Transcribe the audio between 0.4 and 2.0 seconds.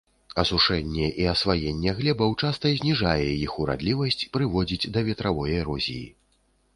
Асушэнне і асваенне